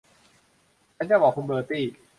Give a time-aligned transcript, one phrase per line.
[0.95, 1.85] ฉันจะบอกคุณเบอร์ตี้